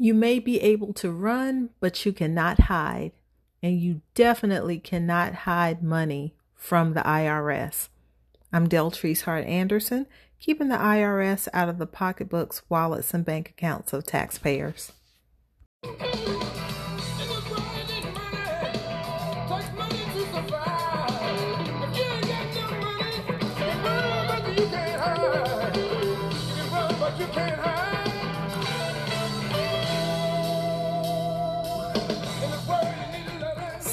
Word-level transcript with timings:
You 0.00 0.14
may 0.14 0.38
be 0.38 0.60
able 0.60 0.92
to 0.94 1.10
run, 1.10 1.70
but 1.80 2.06
you 2.06 2.12
cannot 2.12 2.60
hide. 2.60 3.10
And 3.60 3.80
you 3.80 4.02
definitely 4.14 4.78
cannot 4.78 5.34
hide 5.34 5.82
money 5.82 6.36
from 6.54 6.94
the 6.94 7.00
IRS. 7.00 7.88
I'm 8.52 8.68
Deltrice 8.68 9.22
Hart 9.22 9.44
Anderson, 9.44 10.06
keeping 10.38 10.68
the 10.68 10.76
IRS 10.76 11.48
out 11.52 11.68
of 11.68 11.78
the 11.78 11.86
pocketbooks, 11.86 12.62
wallets, 12.68 13.12
and 13.12 13.24
bank 13.24 13.50
accounts 13.50 13.92
of 13.92 14.06
taxpayers. 14.06 14.92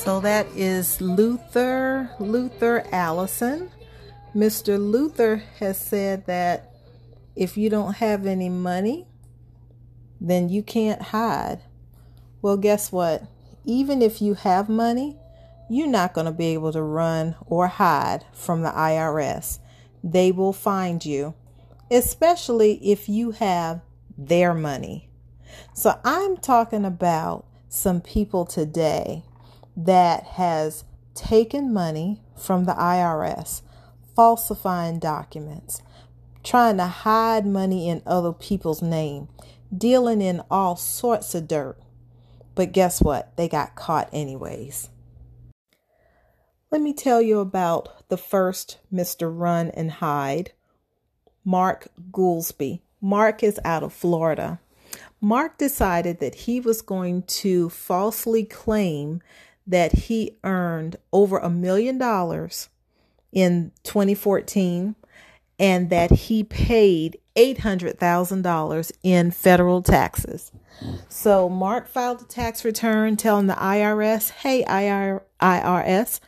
So 0.05 0.19
that 0.19 0.45
is 0.55 1.01
Luther, 1.01 2.11
Luther 2.19 2.85
Allison. 2.91 3.71
Mr. 4.35 4.77
Luther 4.77 5.37
has 5.57 5.79
said 5.79 6.27
that 6.27 6.71
if 7.35 7.57
you 7.57 7.71
don't 7.71 7.95
have 7.95 8.27
any 8.27 8.47
money, 8.47 9.07
then 10.21 10.47
you 10.47 10.61
can't 10.61 11.01
hide. 11.01 11.61
Well, 12.43 12.55
guess 12.55 12.91
what? 12.91 13.23
Even 13.63 14.03
if 14.03 14.21
you 14.21 14.35
have 14.35 14.69
money, 14.69 15.17
you're 15.71 15.87
not 15.87 16.13
going 16.13 16.25
to 16.25 16.31
be 16.31 16.53
able 16.53 16.71
to 16.73 16.83
run 16.83 17.33
or 17.47 17.67
hide 17.67 18.25
from 18.31 18.61
the 18.61 18.69
IRS. 18.69 19.57
They 20.03 20.31
will 20.31 20.53
find 20.53 21.03
you, 21.03 21.33
especially 21.89 22.73
if 22.91 23.09
you 23.09 23.31
have 23.31 23.81
their 24.15 24.53
money. 24.53 25.09
So 25.73 25.99
I'm 26.05 26.37
talking 26.37 26.85
about 26.85 27.47
some 27.69 28.01
people 28.01 28.45
today 28.45 29.23
that 29.75 30.23
has 30.23 30.83
taken 31.13 31.73
money 31.73 32.21
from 32.35 32.65
the 32.65 32.73
IRS, 32.73 33.61
falsifying 34.15 34.99
documents, 34.99 35.81
trying 36.43 36.77
to 36.77 36.85
hide 36.85 37.45
money 37.45 37.89
in 37.89 38.01
other 38.05 38.31
people's 38.31 38.81
name, 38.81 39.27
dealing 39.75 40.21
in 40.21 40.41
all 40.49 40.75
sorts 40.75 41.33
of 41.35 41.47
dirt. 41.47 41.77
But 42.53 42.71
guess 42.71 43.01
what? 43.01 43.35
They 43.35 43.49
got 43.49 43.75
caught 43.75 44.09
anyways. 44.13 44.89
Let 46.71 46.81
me 46.81 46.93
tell 46.93 47.21
you 47.21 47.39
about 47.39 48.09
the 48.09 48.17
first 48.17 48.79
Mr. 48.93 49.31
Run 49.33 49.69
and 49.71 49.91
Hide, 49.91 50.51
Mark 51.43 51.87
Goolsby. 52.11 52.81
Mark 53.01 53.43
is 53.43 53.59
out 53.63 53.83
of 53.83 53.93
Florida. 53.93 54.59
Mark 55.21 55.57
decided 55.57 56.19
that 56.19 56.35
he 56.35 56.59
was 56.59 56.81
going 56.81 57.23
to 57.23 57.69
falsely 57.69 58.43
claim 58.43 59.21
that 59.67 59.91
he 59.93 60.37
earned 60.43 60.97
over 61.11 61.37
a 61.37 61.49
million 61.49 61.97
dollars 61.97 62.69
in 63.31 63.71
2014 63.83 64.95
and 65.59 65.89
that 65.89 66.11
he 66.11 66.43
paid 66.43 67.17
$800,000 67.35 68.91
in 69.03 69.31
federal 69.31 69.81
taxes. 69.81 70.51
So 71.09 71.49
Mark 71.49 71.87
filed 71.87 72.21
a 72.21 72.25
tax 72.25 72.65
return 72.65 73.15
telling 73.15 73.47
the 73.47 73.53
IRS, 73.53 74.29
hey, 74.31 74.63
IRS, 74.67 76.19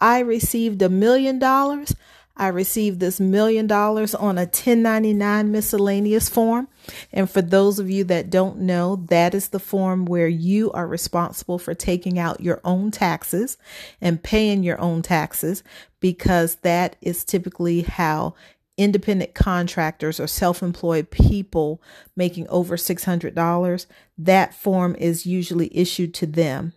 I 0.00 0.18
received 0.20 0.82
a 0.82 0.88
million 0.88 1.38
dollars. 1.38 1.94
I 2.36 2.48
received 2.48 3.00
this 3.00 3.18
million 3.18 3.66
dollars 3.66 4.14
on 4.14 4.36
a 4.36 4.42
1099 4.42 5.50
miscellaneous 5.50 6.28
form. 6.28 6.68
And 7.12 7.30
for 7.30 7.40
those 7.40 7.78
of 7.78 7.90
you 7.90 8.04
that 8.04 8.30
don't 8.30 8.58
know, 8.58 8.96
that 9.08 9.34
is 9.34 9.48
the 9.48 9.58
form 9.58 10.04
where 10.04 10.28
you 10.28 10.70
are 10.72 10.86
responsible 10.86 11.58
for 11.58 11.74
taking 11.74 12.18
out 12.18 12.40
your 12.40 12.60
own 12.64 12.90
taxes 12.90 13.56
and 14.00 14.22
paying 14.22 14.62
your 14.62 14.80
own 14.80 15.02
taxes 15.02 15.62
because 15.98 16.56
that 16.56 16.96
is 17.00 17.24
typically 17.24 17.82
how 17.82 18.34
independent 18.76 19.34
contractors 19.34 20.20
or 20.20 20.26
self-employed 20.26 21.10
people 21.10 21.80
making 22.14 22.46
over 22.48 22.76
$600 22.76 23.86
that 24.18 24.54
form 24.54 24.94
is 24.96 25.24
usually 25.24 25.74
issued 25.76 26.12
to 26.12 26.26
them 26.26 26.74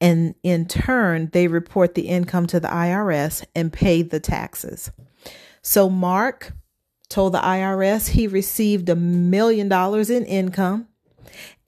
and 0.00 0.34
in 0.42 0.66
turn, 0.66 1.28
they 1.32 1.46
report 1.46 1.94
the 1.94 2.08
income 2.08 2.46
to 2.48 2.60
the 2.60 2.68
IRS 2.68 3.44
and 3.54 3.72
pay 3.72 4.02
the 4.02 4.20
taxes. 4.20 4.90
So 5.62 5.90
Mark 5.90 6.52
told 7.08 7.34
the 7.34 7.40
IRS 7.40 8.08
he 8.08 8.26
received 8.26 8.88
a 8.88 8.96
million 8.96 9.68
dollars 9.68 10.08
in 10.08 10.24
income 10.24 10.88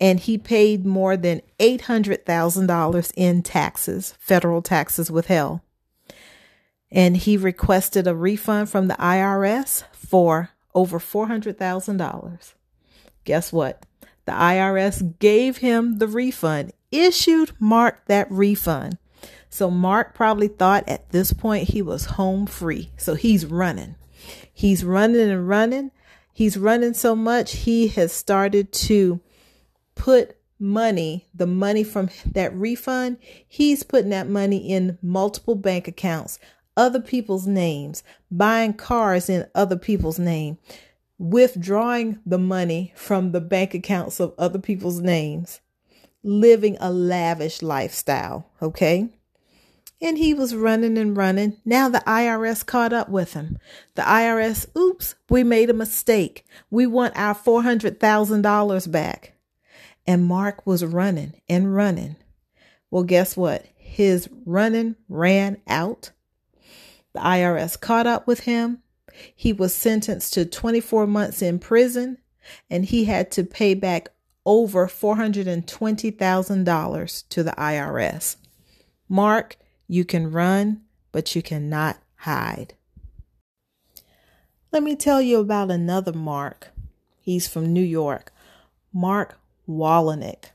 and 0.00 0.18
he 0.18 0.38
paid 0.38 0.86
more 0.86 1.16
than 1.16 1.42
$800,000 1.60 3.12
in 3.16 3.42
taxes, 3.42 4.14
federal 4.18 4.62
taxes 4.62 5.10
withheld. 5.10 5.60
And 6.90 7.16
he 7.16 7.36
requested 7.36 8.06
a 8.06 8.14
refund 8.14 8.70
from 8.70 8.88
the 8.88 8.94
IRS 8.94 9.84
for 9.92 10.50
over 10.74 10.98
$400,000. 10.98 12.54
Guess 13.24 13.52
what? 13.52 13.84
The 14.24 14.32
IRS 14.32 15.18
gave 15.18 15.58
him 15.58 15.98
the 15.98 16.08
refund 16.08 16.72
issued 16.92 17.52
Mark 17.58 18.06
that 18.06 18.30
refund. 18.30 18.98
So 19.48 19.70
Mark 19.70 20.14
probably 20.14 20.48
thought 20.48 20.88
at 20.88 21.10
this 21.10 21.32
point 21.32 21.70
he 21.70 21.82
was 21.82 22.06
home 22.06 22.46
free. 22.46 22.90
So 22.96 23.14
he's 23.14 23.44
running. 23.44 23.96
He's 24.52 24.84
running 24.84 25.30
and 25.30 25.48
running. 25.48 25.90
He's 26.32 26.56
running 26.56 26.94
so 26.94 27.14
much 27.14 27.52
he 27.52 27.88
has 27.88 28.12
started 28.12 28.72
to 28.72 29.20
put 29.94 30.36
money, 30.58 31.26
the 31.34 31.46
money 31.46 31.84
from 31.84 32.08
that 32.24 32.54
refund, 32.54 33.18
he's 33.46 33.82
putting 33.82 34.10
that 34.10 34.28
money 34.28 34.56
in 34.56 34.96
multiple 35.02 35.56
bank 35.56 35.88
accounts, 35.88 36.38
other 36.76 37.00
people's 37.00 37.46
names, 37.46 38.02
buying 38.30 38.72
cars 38.72 39.28
in 39.28 39.46
other 39.54 39.76
people's 39.76 40.18
name, 40.18 40.56
withdrawing 41.18 42.20
the 42.24 42.38
money 42.38 42.92
from 42.96 43.32
the 43.32 43.40
bank 43.40 43.74
accounts 43.74 44.20
of 44.20 44.32
other 44.38 44.58
people's 44.58 45.00
names 45.00 45.60
living 46.22 46.76
a 46.80 46.92
lavish 46.92 47.62
lifestyle, 47.62 48.50
okay? 48.60 49.08
And 50.00 50.18
he 50.18 50.34
was 50.34 50.54
running 50.54 50.98
and 50.98 51.16
running. 51.16 51.58
Now 51.64 51.88
the 51.88 52.02
IRS 52.06 52.66
caught 52.66 52.92
up 52.92 53.08
with 53.08 53.34
him. 53.34 53.58
The 53.94 54.02
IRS, 54.02 54.66
oops, 54.76 55.14
we 55.30 55.44
made 55.44 55.70
a 55.70 55.74
mistake. 55.74 56.44
We 56.70 56.86
want 56.86 57.16
our 57.16 57.34
$400,000 57.34 58.90
back. 58.90 59.34
And 60.04 60.24
Mark 60.24 60.66
was 60.66 60.84
running 60.84 61.34
and 61.48 61.74
running. 61.74 62.16
Well, 62.90 63.04
guess 63.04 63.36
what? 63.36 63.64
His 63.76 64.28
running 64.44 64.96
ran 65.08 65.60
out. 65.68 66.10
The 67.12 67.20
IRS 67.20 67.80
caught 67.80 68.06
up 68.06 68.26
with 68.26 68.40
him. 68.40 68.82
He 69.36 69.52
was 69.52 69.72
sentenced 69.72 70.34
to 70.34 70.44
24 70.44 71.06
months 71.06 71.42
in 71.42 71.58
prison 71.58 72.18
and 72.68 72.84
he 72.84 73.04
had 73.04 73.30
to 73.32 73.44
pay 73.44 73.74
back 73.74 74.08
over 74.44 74.88
$420,000 74.88 77.28
to 77.28 77.42
the 77.42 77.52
IRS. 77.52 78.36
Mark, 79.08 79.56
you 79.86 80.04
can 80.04 80.30
run, 80.30 80.82
but 81.12 81.34
you 81.34 81.42
cannot 81.42 81.98
hide. 82.16 82.74
Let 84.72 84.82
me 84.82 84.96
tell 84.96 85.20
you 85.20 85.38
about 85.38 85.70
another 85.70 86.12
Mark. 86.12 86.70
He's 87.20 87.46
from 87.46 87.72
New 87.72 87.84
York. 87.84 88.32
Mark 88.92 89.38
Wallenick. 89.68 90.46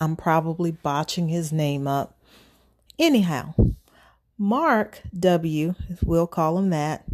I'm 0.00 0.16
probably 0.16 0.70
botching 0.70 1.28
his 1.28 1.52
name 1.52 1.86
up. 1.86 2.18
Anyhow, 2.98 3.54
Mark 4.38 5.02
W., 5.18 5.74
we'll 6.02 6.26
call 6.26 6.58
him 6.58 6.70
that, 6.70 7.04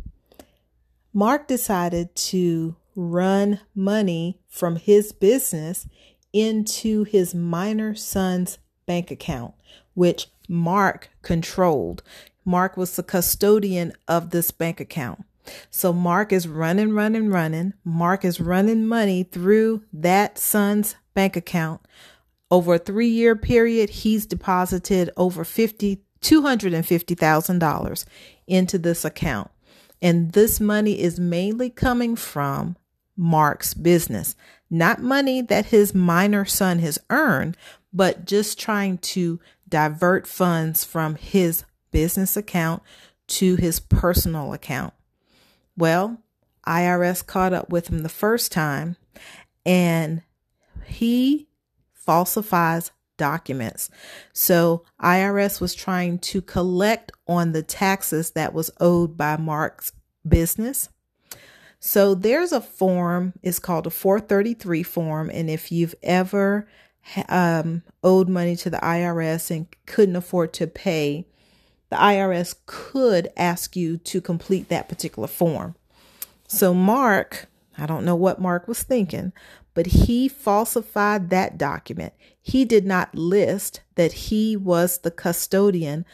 Mark 1.13 1.49
decided 1.49 2.15
to 2.15 2.77
run 2.95 3.61
money 3.75 4.39
from 4.49 4.77
his 4.77 5.13
business 5.13 5.89
into 6.33 7.05
his 7.05 7.35
minor 7.35 7.95
son's 7.95 8.59
bank 8.87 9.11
account, 9.11 9.55
which 9.95 10.29
Mark 10.49 11.11
controlled. 11.23 12.03
Mark 12.45 12.77
was 12.77 12.97
the 12.97 13.03
custodian 13.03 13.93
of 14.09 14.31
this 14.31 14.51
bank 14.51 14.81
account. 14.81 15.25
So 15.71 15.93
Mark 15.93 16.33
is 16.33 16.47
running, 16.47 16.93
running, 16.93 17.29
running. 17.29 17.75
Mark 17.85 18.25
is 18.25 18.41
running 18.41 18.87
money 18.87 19.23
through 19.25 19.83
that 19.93 20.39
son's 20.39 20.97
bank 21.15 21.37
account. 21.37 21.81
Over 22.51 22.75
a 22.75 22.79
three 22.79 23.09
year 23.09 23.37
period, 23.37 23.91
he's 23.91 24.27
deposited 24.27 25.11
over 25.17 25.45
fifty, 25.45 26.03
two 26.21 26.43
hundred 26.43 26.75
and 26.75 26.85
fifty 26.85 27.15
thousand 27.15 27.61
dollars 27.61 28.05
into 28.47 28.79
this 28.79 29.05
account. 29.05 29.51
And 30.03 30.33
this 30.33 30.61
money 30.61 31.01
is 31.01 31.21
mainly 31.21 31.71
coming 31.71 32.17
from 32.17 32.77
Mark's 33.17 33.75
business 33.75 34.35
not 34.71 35.03
money 35.03 35.43
that 35.43 35.67
his 35.67 35.95
minor 35.95 36.45
son 36.45 36.79
has 36.79 36.99
earned, 37.11 37.57
but 37.93 38.25
just 38.25 38.59
trying 38.59 38.99
to 38.99 39.41
divert 39.69 40.27
funds 40.27 40.85
from 40.85 41.17
his 41.17 41.65
business 41.91 42.37
account 42.37 42.83
to 43.27 43.57
his 43.57 43.81
personal 43.81 44.53
account. 44.53 44.95
Well, 45.77 46.19
IRS 46.67 47.27
caught 47.27 47.53
up 47.53 47.71
with 47.71 47.89
him 47.89 48.01
the 48.01 48.09
first 48.09 48.53
time 48.53 48.97
and 49.65 50.23
he 50.87 51.49
falsifies 51.93 52.91
documents. 53.17 53.91
So 54.33 54.85
IRS 55.01 55.61
was 55.61 55.75
trying 55.75 56.19
to 56.21 56.41
collect 56.43 57.13
on 57.27 57.53
the 57.53 57.63
taxes 57.63 58.33
that 58.33 58.55
was 58.55 58.71
owed 58.81 59.17
by 59.17 59.37
Mark's 59.37 59.93
business. 60.27 60.89
So 61.81 62.15
there's 62.15 62.53
a 62.53 62.61
form, 62.61 63.33
it's 63.43 63.59
called 63.59 63.87
a 63.87 63.91
433 63.91 64.83
form. 64.83 65.31
And 65.33 65.49
if 65.49 65.73
you've 65.73 65.95
ever 66.03 66.69
um, 67.29 67.83
owed 68.05 68.29
money 68.29 68.55
to 68.57 68.71
the 68.71 68.77
IRS 68.79 69.51
and 69.51 69.67
couldn't 69.87 70.17
afford 70.17 70.53
to 70.55 70.67
pay, 70.67 71.27
the 71.89 71.97
IRS 71.97 72.55
could 72.67 73.31
ask 73.37 73.75
you 73.75 73.97
to 73.97 74.21
complete 74.21 74.69
that 74.69 74.89
particular 74.89 75.27
form. 75.27 75.75
So 76.47 76.75
Mark, 76.75 77.47
I 77.79 77.87
don't 77.87 78.05
know 78.05 78.15
what 78.15 78.41
Mark 78.41 78.69
was 78.69 78.83
thinking, 78.83 79.33
but 79.73 79.87
he 79.87 80.29
falsified 80.29 81.31
that 81.31 81.57
document. 81.57 82.13
He 82.43 82.67
did 82.67 82.85
not 82.85 83.15
list 83.15 83.81
that 83.95 84.13
he 84.13 84.55
was 84.55 84.99
the 84.99 85.11
custodian 85.11 86.05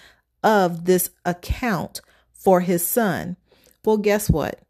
of 0.45 0.85
this 0.85 1.11
account 1.25 2.01
for 2.33 2.61
his 2.61 2.87
son. 2.87 3.37
Well, 3.85 3.97
guess 3.97 4.31
what? 4.31 4.61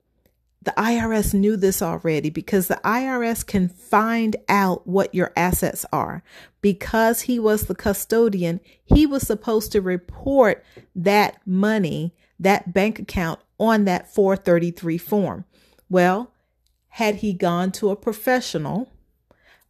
The 0.67 0.73
IRS 0.73 1.33
knew 1.33 1.57
this 1.57 1.81
already 1.81 2.29
because 2.29 2.67
the 2.67 2.81
IRS 2.85 3.47
can 3.47 3.69
find 3.69 4.35
out 4.49 4.85
what 4.85 5.15
your 5.15 5.33
assets 5.37 5.87
are. 5.93 6.25
Because 6.61 7.21
he 7.23 7.39
was 7.39 7.67
the 7.67 7.75
custodian, 7.77 8.59
he 8.85 9.07
was 9.07 9.25
supposed 9.25 9.71
to 9.71 9.81
report 9.81 10.65
that 10.97 11.39
money, 11.47 12.17
that 12.41 12.75
bank 12.75 12.99
account 12.99 13.39
on 13.61 13.85
that 13.85 14.13
433 14.13 14.99
form. 14.99 15.45
Well, 15.89 16.33
had 16.89 17.17
he 17.17 17.33
gone 17.33 17.71
to 17.73 17.91
a 17.91 17.97
professional, 17.97 18.91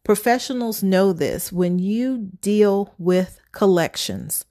professionals 0.03 0.81
know 0.81 1.13
this. 1.13 1.51
When 1.51 1.77
you 1.77 2.31
deal 2.41 2.95
with 2.97 3.39
collections 3.51 4.45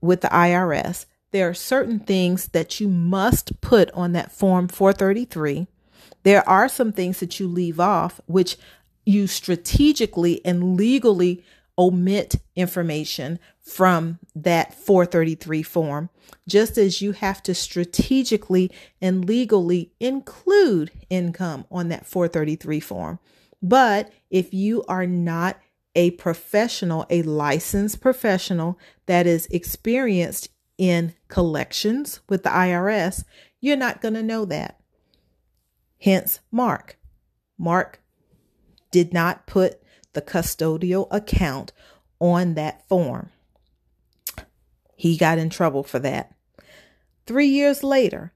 with 0.00 0.22
the 0.22 0.28
IRS, 0.28 1.04
there 1.30 1.46
are 1.46 1.52
certain 1.54 1.98
things 1.98 2.48
that 2.48 2.80
you 2.80 2.88
must 2.88 3.60
put 3.60 3.90
on 3.90 4.12
that 4.12 4.32
form 4.32 4.66
433 4.68 5.68
there 6.24 6.46
are 6.48 6.68
some 6.68 6.92
things 6.92 7.20
that 7.20 7.38
you 7.38 7.46
leave 7.46 7.78
off, 7.78 8.20
which 8.26 8.56
you 9.06 9.26
strategically 9.26 10.44
and 10.44 10.76
legally 10.76 11.44
omit 11.78 12.36
information 12.56 13.38
from 13.60 14.18
that 14.34 14.74
433 14.74 15.62
form, 15.62 16.10
just 16.48 16.78
as 16.78 17.00
you 17.00 17.12
have 17.12 17.42
to 17.42 17.54
strategically 17.54 18.70
and 19.00 19.24
legally 19.24 19.92
include 20.00 20.90
income 21.10 21.66
on 21.70 21.88
that 21.88 22.06
433 22.06 22.80
form. 22.80 23.18
But 23.62 24.12
if 24.30 24.52
you 24.52 24.84
are 24.88 25.06
not 25.06 25.58
a 25.94 26.10
professional, 26.12 27.06
a 27.08 27.22
licensed 27.22 28.00
professional 28.00 28.78
that 29.06 29.26
is 29.26 29.46
experienced 29.46 30.50
in 30.76 31.14
collections 31.28 32.20
with 32.28 32.42
the 32.42 32.50
IRS, 32.50 33.24
you're 33.60 33.76
not 33.76 34.02
going 34.02 34.14
to 34.14 34.22
know 34.22 34.44
that. 34.46 34.80
Hence, 36.04 36.40
Mark. 36.52 36.98
Mark 37.56 38.02
did 38.90 39.14
not 39.14 39.46
put 39.46 39.80
the 40.12 40.20
custodial 40.20 41.08
account 41.10 41.72
on 42.20 42.52
that 42.54 42.86
form. 42.86 43.30
He 44.96 45.16
got 45.16 45.38
in 45.38 45.48
trouble 45.48 45.82
for 45.82 45.98
that. 46.00 46.34
Three 47.26 47.46
years 47.46 47.82
later, 47.82 48.34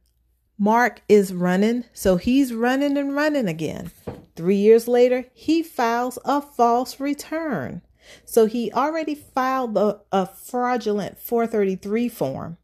Mark 0.56 1.02
is 1.10 1.34
running, 1.34 1.84
so 1.92 2.16
he's 2.16 2.54
running 2.54 2.96
and 2.96 3.14
running 3.14 3.48
again. 3.48 3.90
Three 4.34 4.56
years 4.56 4.88
later, 4.88 5.26
he 5.34 5.62
files 5.62 6.18
a 6.24 6.40
false 6.40 6.98
return. 6.98 7.82
So 8.24 8.46
he 8.46 8.72
already 8.72 9.14
filed 9.14 9.76
a, 9.76 10.00
a 10.10 10.24
fraudulent 10.24 11.18
433 11.18 12.08
form, 12.08 12.56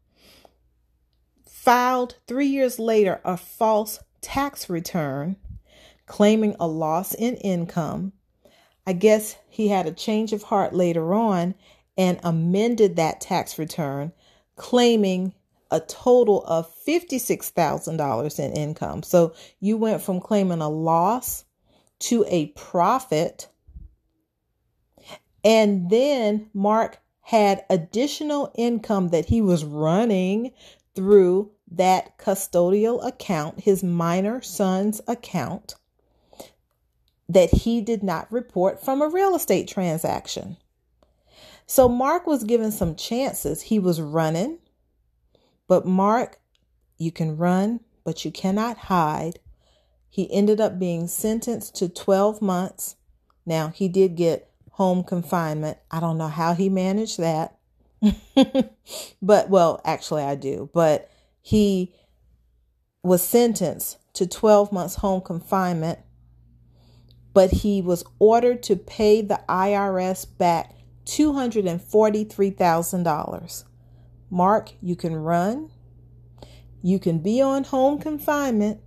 filed 1.47 2.15
three 2.25 2.47
years 2.47 2.79
later 2.79 3.21
a 3.23 3.37
false 3.37 3.99
tax 4.25 4.69
return 4.71 5.35
claiming 6.07 6.55
a 6.59 6.67
loss 6.67 7.13
in 7.13 7.35
income. 7.37 8.11
I 8.87 8.93
guess 8.93 9.35
he 9.47 9.67
had 9.67 9.85
a 9.85 9.91
change 9.91 10.33
of 10.33 10.43
heart 10.43 10.73
later 10.73 11.13
on 11.13 11.53
and 11.95 12.19
amended 12.23 12.95
that 12.95 13.21
tax 13.21 13.59
return, 13.59 14.11
claiming 14.55 15.33
a 15.69 15.79
total 15.79 16.43
of 16.45 16.67
$56,000 16.85 18.39
in 18.39 18.53
income. 18.53 19.03
So 19.03 19.33
you 19.59 19.77
went 19.77 20.01
from 20.01 20.19
claiming 20.19 20.61
a 20.61 20.69
loss 20.69 21.45
to 21.99 22.25
a 22.27 22.47
profit. 22.47 23.47
And 25.43 25.89
then 25.89 26.49
Mark 26.53 26.99
had 27.21 27.63
additional 27.69 28.51
income 28.55 29.09
that 29.09 29.25
he 29.25 29.41
was 29.41 29.63
running 29.63 30.51
through 30.95 31.51
that 31.75 32.17
custodial 32.17 33.05
account, 33.05 33.61
his 33.61 33.83
minor 33.83 34.41
son's 34.41 35.01
account, 35.07 35.75
that 37.27 37.51
he 37.51 37.81
did 37.81 38.03
not 38.03 38.31
report 38.31 38.83
from 38.83 39.01
a 39.01 39.09
real 39.09 39.35
estate 39.35 39.67
transaction. 39.67 40.57
So 41.65 41.89
Mark 41.89 42.27
was 42.27 42.43
given 42.43 42.71
some 42.71 42.95
chances. 42.95 43.63
He 43.63 43.79
was 43.79 43.99
running, 43.99 44.59
but 45.67 45.85
Mark, 45.85 46.39
you 46.97 47.11
can 47.11 47.37
run, 47.37 47.79
but 48.03 48.23
you 48.23 48.31
cannot 48.31 48.77
hide. 48.77 49.39
He 50.07 50.31
ended 50.31 50.61
up 50.61 50.79
being 50.79 51.07
sentenced 51.07 51.75
to 51.75 51.89
12 51.89 52.41
months. 52.41 52.95
Now, 53.45 53.69
he 53.69 53.87
did 53.87 54.15
get 54.15 54.49
home 54.71 55.03
confinement. 55.03 55.77
I 55.89 55.99
don't 55.99 56.17
know 56.17 56.27
how 56.27 56.53
he 56.53 56.69
managed 56.69 57.19
that. 57.19 57.57
but, 59.21 59.49
well, 59.49 59.81
actually, 59.83 60.23
I 60.23 60.35
do. 60.35 60.69
But 60.73 61.09
he 61.45 61.93
was 63.03 63.21
sentenced 63.21 63.99
to 64.13 64.25
12 64.25 64.71
months 64.71 64.95
home 64.95 65.21
confinement, 65.21 65.99
but 67.35 67.51
he 67.51 67.83
was 67.83 68.03
ordered 68.17 68.63
to 68.63 68.75
pay 68.75 69.21
the 69.21 69.39
IRS 69.47 70.25
back 70.39 70.73
$243,000. 71.05 73.63
Mark, 74.31 74.71
you 74.81 74.95
can 74.95 75.15
run, 75.15 75.69
you 76.81 76.97
can 76.97 77.19
be 77.19 77.39
on 77.39 77.65
home 77.65 77.99
confinement, 77.99 78.81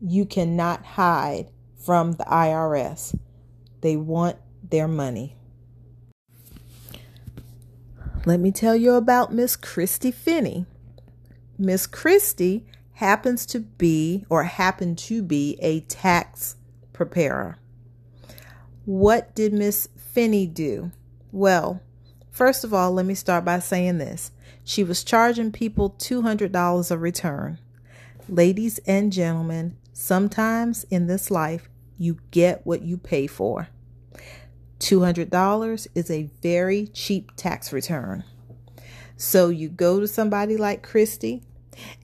you 0.00 0.24
cannot 0.24 0.84
hide 0.84 1.48
from 1.84 2.12
the 2.12 2.24
IRS. 2.26 3.18
They 3.80 3.96
want 3.96 4.36
their 4.62 4.86
money. 4.86 5.34
Let 8.24 8.38
me 8.38 8.52
tell 8.52 8.76
you 8.76 8.92
about 8.92 9.34
Miss 9.34 9.56
Christy 9.56 10.12
Finney. 10.12 10.66
Miss 11.58 11.86
Christy 11.86 12.66
happens 12.94 13.46
to 13.46 13.60
be 13.60 14.24
or 14.28 14.44
happened 14.44 14.98
to 14.98 15.22
be 15.22 15.58
a 15.60 15.80
tax 15.80 16.56
preparer. 16.92 17.58
What 18.84 19.34
did 19.34 19.52
Miss 19.52 19.88
Finney 19.96 20.46
do? 20.46 20.90
Well, 21.30 21.80
first 22.30 22.64
of 22.64 22.74
all, 22.74 22.92
let 22.92 23.06
me 23.06 23.14
start 23.14 23.44
by 23.44 23.58
saying 23.60 23.98
this. 23.98 24.32
She 24.64 24.84
was 24.84 25.04
charging 25.04 25.52
people 25.52 25.90
$200 25.90 26.90
a 26.90 26.98
return. 26.98 27.58
Ladies 28.28 28.78
and 28.86 29.12
gentlemen, 29.12 29.76
sometimes 29.92 30.84
in 30.90 31.06
this 31.06 31.30
life, 31.30 31.68
you 31.98 32.18
get 32.30 32.66
what 32.66 32.82
you 32.82 32.96
pay 32.96 33.26
for. 33.26 33.68
$200 34.78 35.86
is 35.94 36.10
a 36.10 36.30
very 36.42 36.88
cheap 36.88 37.32
tax 37.36 37.72
return. 37.72 38.24
So 39.22 39.50
you 39.50 39.68
go 39.68 40.00
to 40.00 40.08
somebody 40.08 40.56
like 40.56 40.82
Christy 40.82 41.44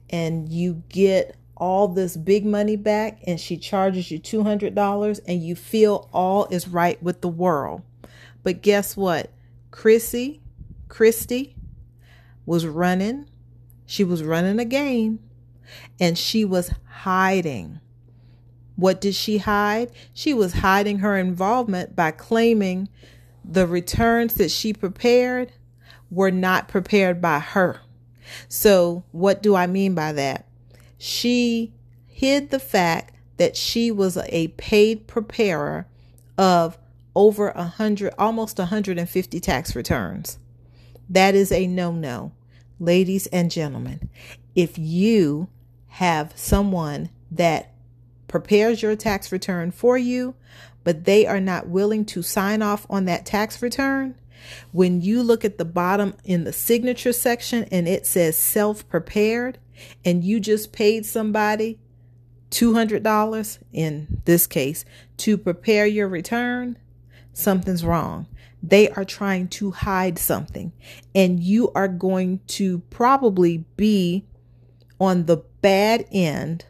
and 0.09 0.47
you 0.47 0.83
get 0.87 1.35
all 1.57 1.89
this 1.89 2.15
big 2.15 2.45
money 2.45 2.77
back 2.77 3.19
and 3.27 3.37
she 3.37 3.57
charges 3.57 4.09
you 4.09 4.21
$200 4.21 5.19
and 5.27 5.43
you 5.43 5.53
feel 5.53 6.09
all 6.13 6.45
is 6.45 6.69
right 6.69 7.03
with 7.03 7.19
the 7.19 7.27
world. 7.27 7.81
But 8.41 8.61
guess 8.61 8.95
what? 8.95 9.31
Chrissy, 9.69 10.39
Christy 10.87 11.57
was 12.45 12.65
running. 12.65 13.29
She 13.85 14.05
was 14.05 14.23
running 14.23 14.57
a 14.57 14.63
game 14.63 15.19
and 15.99 16.17
she 16.17 16.45
was 16.45 16.71
hiding. 16.85 17.81
What 18.77 19.01
did 19.01 19.13
she 19.13 19.39
hide? 19.39 19.91
She 20.13 20.33
was 20.33 20.53
hiding 20.53 20.99
her 20.99 21.17
involvement 21.17 21.97
by 21.97 22.11
claiming 22.11 22.87
the 23.43 23.67
returns 23.67 24.35
that 24.35 24.51
she 24.51 24.71
prepared 24.71 25.51
were 26.09 26.31
not 26.31 26.67
prepared 26.67 27.21
by 27.21 27.39
her. 27.39 27.81
So, 28.47 29.03
what 29.11 29.41
do 29.41 29.55
I 29.55 29.67
mean 29.67 29.95
by 29.95 30.11
that? 30.13 30.45
She 30.97 31.73
hid 32.07 32.49
the 32.49 32.59
fact 32.59 33.15
that 33.37 33.55
she 33.55 33.89
was 33.91 34.17
a 34.17 34.49
paid 34.49 35.07
preparer 35.07 35.87
of 36.37 36.77
over 37.15 37.49
a 37.49 37.63
hundred, 37.63 38.13
almost 38.17 38.57
150 38.59 39.39
tax 39.39 39.75
returns. 39.75 40.37
That 41.09 41.35
is 41.35 41.51
a 41.51 41.65
no 41.67 41.91
no. 41.91 42.33
Ladies 42.79 43.27
and 43.27 43.49
gentlemen, 43.49 44.09
if 44.55 44.77
you 44.77 45.49
have 45.87 46.31
someone 46.35 47.09
that 47.31 47.73
prepares 48.27 48.81
your 48.81 48.95
tax 48.95 49.31
return 49.31 49.71
for 49.71 49.97
you, 49.97 50.35
but 50.83 51.05
they 51.05 51.25
are 51.25 51.41
not 51.41 51.67
willing 51.67 52.05
to 52.05 52.21
sign 52.21 52.61
off 52.61 52.85
on 52.89 53.05
that 53.05 53.25
tax 53.25 53.61
return, 53.61 54.15
when 54.71 55.01
you 55.01 55.23
look 55.23 55.43
at 55.45 55.57
the 55.57 55.65
bottom 55.65 56.15
in 56.23 56.43
the 56.43 56.53
signature 56.53 57.13
section 57.13 57.65
and 57.71 57.87
it 57.87 58.05
says 58.05 58.37
self 58.37 58.87
prepared, 58.89 59.57
and 60.03 60.23
you 60.23 60.39
just 60.39 60.71
paid 60.71 61.05
somebody 61.05 61.79
$200 62.51 63.59
in 63.71 64.21
this 64.25 64.47
case 64.47 64.85
to 65.17 65.37
prepare 65.37 65.85
your 65.85 66.07
return, 66.07 66.77
something's 67.33 67.85
wrong. 67.85 68.27
They 68.61 68.89
are 68.89 69.05
trying 69.05 69.47
to 69.49 69.71
hide 69.71 70.19
something, 70.19 70.73
and 71.15 71.39
you 71.39 71.71
are 71.73 71.87
going 71.87 72.41
to 72.47 72.79
probably 72.89 73.59
be 73.77 74.25
on 74.99 75.25
the 75.25 75.37
bad 75.61 76.05
end 76.11 76.65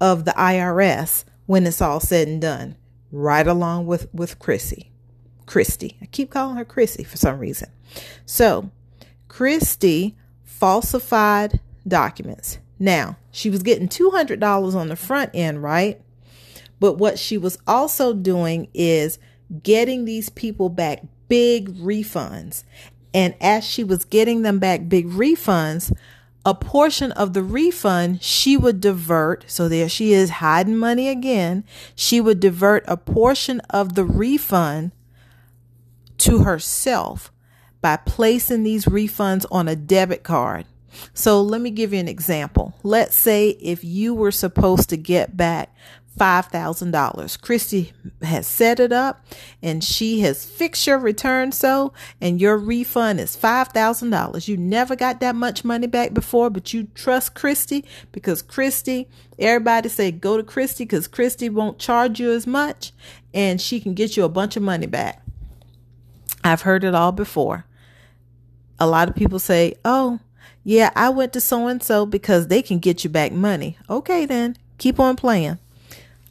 of 0.00 0.24
the 0.24 0.32
IRS 0.32 1.24
when 1.46 1.66
it's 1.66 1.80
all 1.80 2.00
said 2.00 2.28
and 2.28 2.42
done, 2.42 2.76
right 3.10 3.46
along 3.46 3.86
with, 3.86 4.12
with 4.12 4.38
Chrissy. 4.38 4.89
Christy. 5.50 5.98
I 6.00 6.06
keep 6.06 6.30
calling 6.30 6.54
her 6.54 6.64
Chrissy 6.64 7.02
for 7.02 7.16
some 7.16 7.40
reason. 7.40 7.70
So, 8.24 8.70
Christy 9.26 10.16
falsified 10.44 11.58
documents. 11.88 12.60
Now, 12.78 13.16
she 13.32 13.50
was 13.50 13.64
getting 13.64 13.88
$200 13.88 14.76
on 14.76 14.88
the 14.88 14.94
front 14.94 15.32
end, 15.34 15.60
right? 15.60 16.00
But 16.78 16.98
what 16.98 17.18
she 17.18 17.36
was 17.36 17.58
also 17.66 18.14
doing 18.14 18.68
is 18.74 19.18
getting 19.64 20.04
these 20.04 20.28
people 20.28 20.68
back 20.68 21.02
big 21.28 21.76
refunds. 21.78 22.62
And 23.12 23.34
as 23.40 23.64
she 23.64 23.82
was 23.82 24.04
getting 24.04 24.42
them 24.42 24.60
back 24.60 24.88
big 24.88 25.08
refunds, 25.08 25.92
a 26.46 26.54
portion 26.54 27.10
of 27.12 27.32
the 27.32 27.42
refund 27.42 28.22
she 28.22 28.56
would 28.56 28.80
divert. 28.80 29.46
So 29.48 29.68
there 29.68 29.88
she 29.88 30.12
is 30.12 30.30
hiding 30.30 30.76
money 30.76 31.08
again. 31.08 31.64
She 31.96 32.20
would 32.20 32.38
divert 32.38 32.84
a 32.86 32.96
portion 32.96 33.58
of 33.68 33.96
the 33.96 34.04
refund 34.04 34.92
to 36.20 36.40
herself 36.44 37.32
by 37.80 37.96
placing 37.96 38.62
these 38.62 38.84
refunds 38.84 39.46
on 39.50 39.68
a 39.68 39.76
debit 39.76 40.22
card. 40.22 40.66
So 41.14 41.40
let 41.40 41.60
me 41.60 41.70
give 41.70 41.92
you 41.92 42.00
an 42.00 42.08
example. 42.08 42.74
Let's 42.82 43.16
say 43.16 43.50
if 43.60 43.84
you 43.84 44.12
were 44.12 44.32
supposed 44.32 44.88
to 44.90 44.96
get 44.96 45.36
back 45.36 45.74
$5,000. 46.18 47.40
Christy 47.40 47.92
has 48.20 48.46
set 48.46 48.80
it 48.80 48.92
up 48.92 49.24
and 49.62 49.82
she 49.82 50.20
has 50.20 50.44
fixed 50.44 50.86
your 50.86 50.98
return 50.98 51.52
so, 51.52 51.92
and 52.20 52.40
your 52.40 52.58
refund 52.58 53.20
is 53.20 53.36
$5,000. 53.36 54.48
You 54.48 54.56
never 54.56 54.96
got 54.96 55.20
that 55.20 55.34
much 55.34 55.64
money 55.64 55.86
back 55.86 56.12
before, 56.12 56.50
but 56.50 56.74
you 56.74 56.88
trust 56.94 57.34
Christy 57.34 57.84
because 58.12 58.42
Christy, 58.42 59.08
everybody 59.38 59.88
say 59.88 60.10
go 60.10 60.36
to 60.36 60.42
Christy 60.42 60.84
because 60.84 61.06
Christy 61.06 61.48
won't 61.48 61.78
charge 61.78 62.20
you 62.20 62.32
as 62.32 62.46
much 62.46 62.92
and 63.32 63.60
she 63.60 63.80
can 63.80 63.94
get 63.94 64.16
you 64.16 64.24
a 64.24 64.28
bunch 64.28 64.56
of 64.56 64.62
money 64.62 64.86
back. 64.86 65.24
I've 66.42 66.62
heard 66.62 66.84
it 66.84 66.94
all 66.94 67.12
before. 67.12 67.66
A 68.78 68.86
lot 68.86 69.08
of 69.08 69.14
people 69.14 69.38
say, 69.38 69.74
oh, 69.84 70.20
yeah, 70.64 70.90
I 70.94 71.08
went 71.10 71.32
to 71.34 71.40
so 71.40 71.66
and 71.66 71.82
so 71.82 72.06
because 72.06 72.48
they 72.48 72.62
can 72.62 72.78
get 72.78 73.04
you 73.04 73.10
back 73.10 73.32
money. 73.32 73.78
Okay, 73.88 74.26
then 74.26 74.56
keep 74.78 74.98
on 74.98 75.16
playing. 75.16 75.58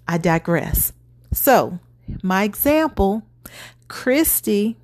I 0.07 0.17
digress. 0.17 0.93
So, 1.31 1.79
my 2.23 2.43
example 2.43 3.23
Christy 3.87 4.77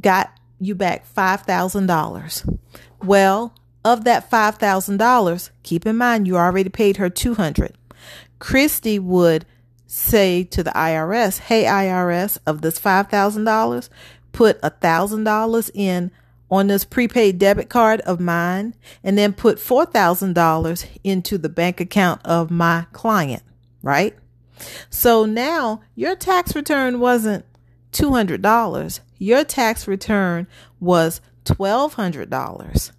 got 0.00 0.32
you 0.58 0.74
back 0.74 1.06
$5,000. 1.12 2.58
Well, 3.02 3.54
of 3.84 4.04
that 4.04 4.30
$5,000, 4.30 5.50
keep 5.62 5.86
in 5.86 5.96
mind 5.96 6.26
you 6.26 6.36
already 6.36 6.68
paid 6.68 6.98
her 6.98 7.10
200. 7.10 7.76
Christy 8.38 8.98
would 8.98 9.46
say 9.92 10.44
to 10.44 10.62
the 10.62 10.70
IRS, 10.70 11.38
"Hey 11.38 11.64
IRS, 11.64 12.38
of 12.46 12.62
this 12.62 12.78
$5,000, 12.78 13.90
put 14.32 14.60
$1,000 14.62 15.70
in 15.74 16.10
on 16.50 16.68
this 16.68 16.84
prepaid 16.84 17.38
debit 17.38 17.68
card 17.68 18.00
of 18.02 18.20
mine 18.20 18.74
and 19.02 19.18
then 19.18 19.32
put 19.32 19.58
$4,000 19.58 20.86
into 21.02 21.38
the 21.38 21.48
bank 21.48 21.80
account 21.80 22.20
of 22.24 22.50
my 22.50 22.86
client." 22.92 23.42
right? 23.82 24.16
So 24.90 25.24
now 25.24 25.80
your 25.94 26.14
tax 26.14 26.54
return 26.54 27.00
wasn't 27.00 27.44
$200. 27.92 29.00
Your 29.18 29.44
tax 29.44 29.88
return 29.88 30.46
was 30.78 31.20
$1,200 31.44 32.92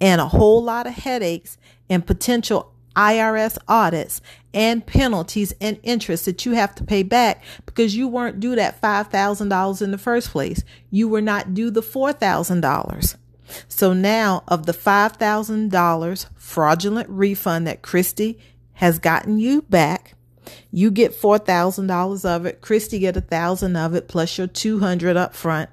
and 0.00 0.20
a 0.20 0.28
whole 0.28 0.62
lot 0.62 0.86
of 0.86 0.94
headaches 0.94 1.56
and 1.88 2.06
potential 2.06 2.72
IRS 2.94 3.56
audits 3.68 4.20
and 4.54 4.84
penalties 4.86 5.54
and 5.60 5.78
interest 5.82 6.26
that 6.26 6.44
you 6.44 6.52
have 6.52 6.74
to 6.74 6.84
pay 6.84 7.02
back 7.02 7.42
because 7.66 7.96
you 7.96 8.08
weren't 8.08 8.40
due 8.40 8.54
that 8.56 8.80
$5,000 8.80 9.82
in 9.82 9.90
the 9.90 9.98
first 9.98 10.30
place. 10.30 10.62
You 10.90 11.08
were 11.08 11.20
not 11.20 11.54
due 11.54 11.70
the 11.70 11.82
$4,000. 11.82 13.16
So 13.68 13.92
now 13.92 14.44
of 14.48 14.66
the 14.66 14.72
$5,000 14.72 16.26
fraudulent 16.36 17.08
refund 17.08 17.66
that 17.66 17.82
Christy 17.82 18.38
has 18.74 18.98
gotten 18.98 19.38
you 19.38 19.62
back. 19.62 20.14
You 20.70 20.90
get 20.90 21.12
$4,000 21.12 22.24
of 22.24 22.46
it. 22.46 22.60
Christy 22.60 22.98
get 22.98 23.16
a 23.16 23.20
thousand 23.20 23.76
of 23.76 23.94
it 23.94 24.08
plus 24.08 24.38
your 24.38 24.46
200 24.46 25.16
up 25.16 25.34
front. 25.34 25.70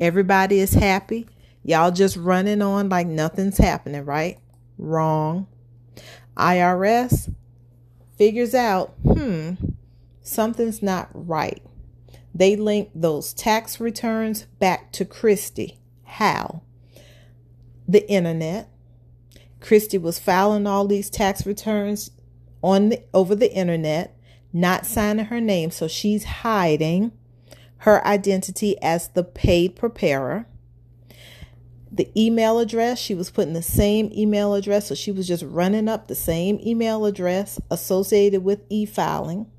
Everybody 0.00 0.60
is 0.60 0.74
happy. 0.74 1.26
Y'all 1.62 1.90
just 1.90 2.16
running 2.16 2.62
on 2.62 2.88
like 2.88 3.06
nothing's 3.06 3.58
happening, 3.58 4.04
right? 4.04 4.38
Wrong. 4.78 5.46
IRS 6.36 7.32
figures 8.18 8.54
out, 8.54 8.94
hmm, 9.02 9.52
something's 10.20 10.82
not 10.82 11.08
right. 11.14 11.62
They 12.34 12.56
link 12.56 12.90
those 12.94 13.32
tax 13.32 13.80
returns 13.80 14.44
back 14.58 14.92
to 14.92 15.04
Christy. 15.04 15.78
How? 16.04 16.62
The 17.86 18.08
internet. 18.10 18.68
Christy 19.60 19.98
was 19.98 20.18
filing 20.18 20.66
all 20.66 20.86
these 20.86 21.10
tax 21.10 21.46
returns 21.46 22.10
on 22.62 22.90
the, 22.90 23.02
over 23.14 23.34
the 23.34 23.52
internet, 23.52 24.16
not 24.52 24.86
signing 24.86 25.26
her 25.26 25.40
name, 25.40 25.70
so 25.70 25.88
she's 25.88 26.24
hiding 26.24 27.12
her 27.78 28.04
identity 28.06 28.80
as 28.82 29.08
the 29.08 29.24
paid 29.24 29.76
preparer. 29.76 30.46
The 31.90 32.10
email 32.20 32.58
address, 32.58 32.98
she 32.98 33.14
was 33.14 33.30
putting 33.30 33.54
the 33.54 33.62
same 33.62 34.10
email 34.12 34.54
address, 34.54 34.88
so 34.88 34.94
she 34.94 35.12
was 35.12 35.26
just 35.26 35.42
running 35.42 35.88
up 35.88 36.06
the 36.06 36.14
same 36.14 36.60
email 36.64 37.06
address 37.06 37.58
associated 37.70 38.44
with 38.44 38.60
e 38.68 38.84
filing. 38.84 39.50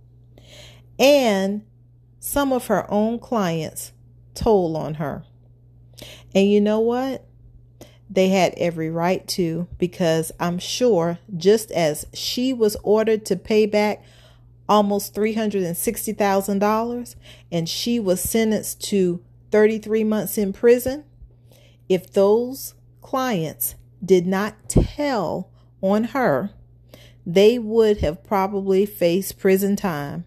And 0.97 1.63
some 2.19 2.53
of 2.53 2.67
her 2.67 2.89
own 2.91 3.19
clients 3.19 3.93
told 4.35 4.75
on 4.75 4.95
her. 4.95 5.23
And 6.35 6.51
you 6.51 6.61
know 6.61 6.79
what? 6.79 7.25
they 8.09 8.29
had 8.29 8.55
every 8.57 8.89
right 8.89 9.27
to 9.27 9.67
because 9.77 10.31
I'm 10.39 10.57
sure 10.57 11.19
just 11.37 11.69
as 11.71 12.07
she 12.13 12.53
was 12.53 12.75
ordered 12.81 13.25
to 13.27 13.35
pay 13.35 13.67
back 13.67 14.03
almost 14.67 15.13
$360,000 15.13 17.15
and 17.51 17.69
she 17.69 17.99
was 17.99 18.21
sentenced 18.21 18.81
to 18.85 19.23
33 19.51 20.03
months 20.03 20.37
in 20.37 20.53
prison, 20.53 21.03
if 21.89 22.13
those 22.13 22.75
clients 23.01 23.75
did 24.05 24.25
not 24.25 24.69
tell 24.69 25.49
on 25.81 26.05
her, 26.05 26.51
they 27.25 27.59
would 27.59 27.97
have 27.97 28.23
probably 28.23 28.85
faced 28.85 29.37
prison 29.37 29.75
time. 29.75 30.25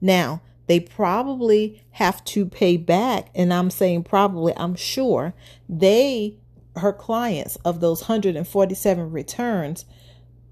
Now, 0.00 0.42
they 0.66 0.80
probably 0.80 1.84
have 1.92 2.24
to 2.24 2.46
pay 2.46 2.76
back, 2.76 3.28
and 3.34 3.52
I'm 3.52 3.70
saying 3.70 4.04
probably, 4.04 4.54
I'm 4.56 4.74
sure 4.74 5.34
they 5.68 6.38
her 6.76 6.92
clients 6.92 7.56
of 7.64 7.80
those 7.80 8.02
147 8.02 9.10
returns, 9.10 9.84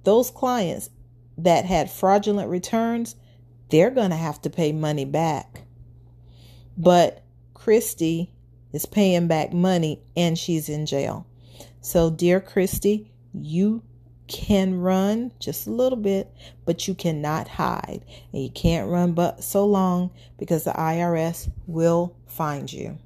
those 0.05 0.31
clients 0.31 0.91
that 1.37 1.65
had 1.65 1.91
fraudulent 1.91 2.49
returns, 2.49 3.17
they're 3.71 3.91
going 3.91 4.11
to 4.11 4.17
have 4.17 4.41
to 4.43 4.51
pay 4.51 4.73
money 4.73 5.05
back. 5.05 5.63
But 6.77 7.23
Christy 7.55 8.32
is 8.73 8.87
paying 8.87 9.27
back 9.27 9.53
money 9.53 10.03
and 10.17 10.39
she's 10.39 10.69
in 10.69 10.87
jail. 10.87 11.27
So, 11.81 12.11
dear 12.11 12.41
Christy, 12.41 13.11
you 13.35 13.83
can 14.29 14.81
run 14.81 15.33
just 15.39 15.67
a 15.67 15.71
little 15.71 15.99
bit, 15.99 16.33
but 16.65 16.89
you 16.89 16.95
cannot 16.95 17.49
hide. 17.49 18.03
And 18.33 18.43
you 18.43 18.51
can't 18.51 18.91
run 18.91 19.13
but 19.13 19.45
so 19.45 19.67
long 19.67 20.11
because 20.39 20.65
the 20.65 20.73
IRS 20.73 21.51
will 21.67 22.17
find 22.27 22.73
you. 22.73 22.99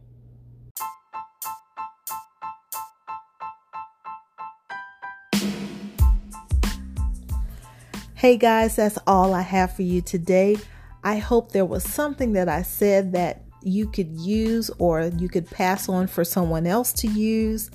Hey 8.14 8.38
guys, 8.38 8.76
that's 8.76 8.98
all 9.06 9.34
I 9.34 9.42
have 9.42 9.76
for 9.76 9.82
you 9.82 10.00
today. 10.00 10.56
I 11.04 11.18
hope 11.18 11.52
there 11.52 11.64
was 11.64 11.84
something 11.84 12.32
that 12.32 12.48
I 12.48 12.62
said 12.62 13.12
that 13.12 13.45
you 13.66 13.88
could 13.88 14.10
use 14.12 14.70
or 14.78 15.10
you 15.18 15.28
could 15.28 15.50
pass 15.50 15.88
on 15.88 16.06
for 16.06 16.24
someone 16.24 16.66
else 16.66 16.92
to 16.92 17.08
use. 17.08 17.70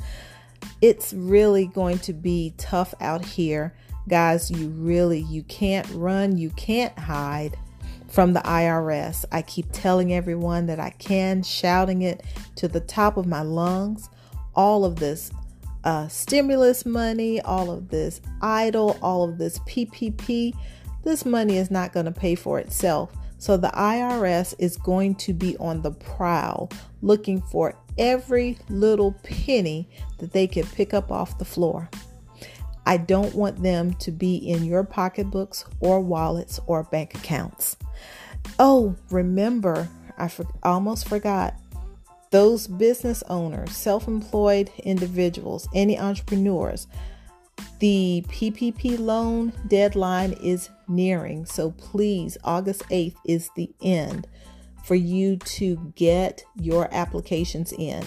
It's 0.82 1.14
really 1.14 1.68
going 1.68 2.00
to 2.00 2.14
be 2.14 2.54
tough 2.58 2.94
out 3.02 3.26
here. 3.26 3.74
Guys, 4.08 4.50
you 4.50 4.70
really 4.70 5.20
you 5.20 5.44
can't 5.44 5.88
run, 5.94 6.38
you 6.38 6.50
can't 6.52 6.98
hide. 6.98 7.58
from 8.08 8.34
the 8.34 8.42
IRS. 8.42 9.24
I 9.32 9.42
keep 9.42 9.68
telling 9.72 10.12
everyone 10.14 10.66
that 10.66 10.82
I 10.82 10.90
can, 10.90 11.44
shouting 11.44 12.02
it 12.02 12.26
to 12.58 12.68
the 12.68 12.82
top 12.82 13.16
of 13.16 13.26
my 13.26 13.42
lungs. 13.42 14.10
All 14.54 14.84
of 14.84 14.98
this 14.98 15.32
uh, 15.86 16.10
stimulus 16.10 16.86
money, 16.86 17.40
all 17.42 17.72
of 17.72 17.88
this 17.90 18.20
EIDL, 18.42 18.98
all 19.02 19.24
of 19.24 19.38
this 19.38 19.60
PPP, 19.60 20.54
this 21.06 21.26
money 21.26 21.58
is 21.58 21.72
not 21.72 21.94
going 21.94 22.06
to 22.06 22.12
pay 22.12 22.36
for 22.36 22.60
itself. 22.60 23.16
So 23.42 23.58
the 23.58 23.70
IRS 23.70 24.54
is 24.60 24.78
going 24.78 25.16
to 25.16 25.34
be 25.34 25.58
on 25.58 25.82
the 25.82 25.90
prowl 25.90 26.70
looking 27.02 27.42
for 27.42 27.74
every 27.98 28.60
little 28.70 29.14
penny 29.24 29.90
that 30.20 30.32
they 30.32 30.46
can 30.46 30.64
pick 30.68 30.94
up 30.94 31.12
off 31.12 31.40
the 31.40 31.44
floor. 31.44 31.90
I 32.86 32.98
don't 32.98 33.34
want 33.34 33.64
them 33.64 33.96
to 33.96 34.12
be 34.12 34.36
in 34.36 34.64
your 34.64 34.84
pocketbooks 34.84 35.66
or 35.80 36.02
wallets 36.02 36.60
or 36.68 36.84
bank 36.84 37.16
accounts. 37.16 37.78
Oh, 38.60 38.96
remember, 39.10 39.90
I 40.20 40.28
for- 40.28 40.46
almost 40.62 41.10
forgot. 41.10 41.56
Those 42.30 42.68
business 42.68 43.24
owners, 43.28 43.76
self 43.76 44.08
employed 44.08 44.70
individuals, 44.84 45.68
any 45.74 45.98
entrepreneurs, 45.98 46.86
the 47.80 48.24
PPP 48.28 49.00
loan 49.00 49.54
deadline 49.68 50.34
is 50.34 50.70
nearing. 50.88 51.46
So 51.46 51.72
please, 51.72 52.38
August 52.44 52.84
8th 52.90 53.16
is 53.26 53.50
the 53.56 53.74
end 53.82 54.28
for 54.84 54.96
you 54.96 55.38
to 55.38 55.94
get 55.96 56.44
your 56.56 56.90
applications 56.92 57.74
in. 57.74 58.04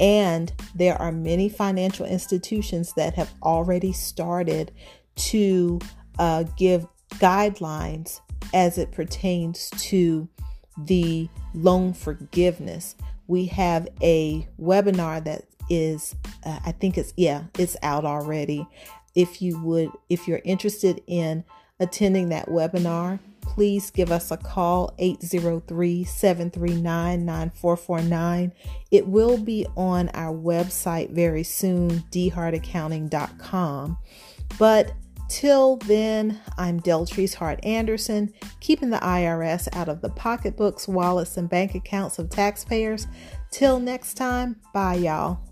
And 0.00 0.52
there 0.74 1.00
are 1.00 1.12
many 1.12 1.48
financial 1.48 2.06
institutions 2.06 2.92
that 2.94 3.14
have 3.14 3.32
already 3.42 3.92
started 3.92 4.72
to 5.16 5.80
uh, 6.18 6.44
give 6.56 6.86
guidelines 7.14 8.20
as 8.54 8.78
it 8.78 8.92
pertains 8.92 9.70
to 9.70 10.28
the 10.76 11.28
loan 11.54 11.92
forgiveness. 11.92 12.94
We 13.28 13.46
have 13.46 13.86
a 14.02 14.48
webinar 14.60 15.24
that 15.24 15.44
is, 15.70 16.16
uh, 16.44 16.58
I 16.64 16.72
think 16.72 16.98
it's, 16.98 17.12
yeah, 17.16 17.44
it's 17.58 17.76
out 17.82 18.04
already. 18.04 18.66
If 19.14 19.40
you 19.40 19.62
would, 19.62 19.90
if 20.08 20.26
you're 20.26 20.40
interested 20.44 21.02
in 21.06 21.44
attending 21.78 22.30
that 22.30 22.48
webinar, 22.48 23.20
please 23.42 23.90
give 23.90 24.10
us 24.12 24.30
a 24.30 24.36
call 24.36 24.94
803 24.98 26.04
739 26.04 27.24
9449. 27.24 28.52
It 28.90 29.06
will 29.06 29.38
be 29.38 29.66
on 29.76 30.10
our 30.10 30.34
website 30.34 31.10
very 31.10 31.42
soon, 31.42 32.04
dhartaccounting.com. 32.10 33.98
But 34.58 34.92
till 35.28 35.76
then, 35.76 36.40
I'm 36.56 36.80
Deltrice 36.80 37.34
Hart 37.34 37.64
Anderson, 37.64 38.32
keeping 38.60 38.90
the 38.90 38.98
IRS 38.98 39.68
out 39.74 39.88
of 39.88 40.00
the 40.00 40.10
pocketbooks, 40.10 40.88
wallets, 40.88 41.36
and 41.36 41.48
bank 41.48 41.74
accounts 41.74 42.18
of 42.18 42.30
taxpayers. 42.30 43.06
Till 43.50 43.78
next 43.78 44.14
time, 44.14 44.56
bye, 44.72 44.94
y'all. 44.94 45.47